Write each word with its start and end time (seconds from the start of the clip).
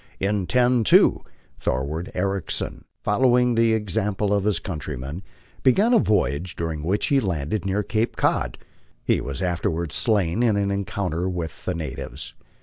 In 0.19 0.47
1002, 0.51 1.21
Thorwald 1.59 2.09
Ericsson, 2.15 2.85
following 3.03 3.53
the 3.53 3.75
example 3.75 4.33
of 4.33 4.45
his 4.45 4.57
countrymen, 4.57 5.21
began 5.61 5.93
a 5.93 5.99
voyage, 5.99 6.55
during 6.55 6.81
which 6.81 7.05
he 7.09 7.19
landed 7.19 7.67
near 7.67 7.83
Cape 7.83 8.15
Cod. 8.15 8.57
He 9.03 9.21
was 9.21 9.43
afterward 9.43 9.91
slain 9.91 10.41
in 10.41 10.57
an 10.57 10.71
encounter 10.71 11.29
with 11.29 11.65
the 11.65 11.75
natives. 11.75 12.33